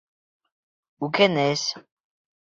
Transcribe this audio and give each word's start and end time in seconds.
Үкенес! 1.07 1.65